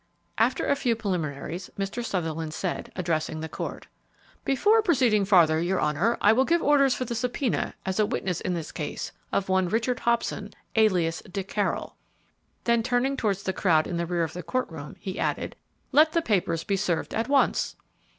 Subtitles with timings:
[0.39, 2.03] After a few preliminaries, Mr.
[2.03, 3.85] Sutherland said, addressing the court,
[4.43, 8.41] "Before proceeding farther, your honor, I will give orders for the subpoena, as a witness
[8.41, 11.97] in this case, of one Richard Hobson, alias Dick Carroll."
[12.63, 15.55] Then turning towards the crowd in the rear of the courtroom, he added,
[15.91, 17.75] "Let the papers be served at once."